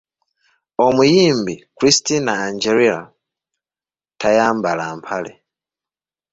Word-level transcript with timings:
Omuyimbi 0.85 1.55
Christina 1.77 2.31
Aguilera 2.45 3.01
tayambala 4.19 4.85
mpale! 4.97 5.33